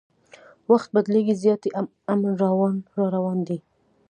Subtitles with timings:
[0.71, 1.69] وخت بدلیږي زیاتي
[2.13, 2.31] امن
[3.03, 3.57] راروان دی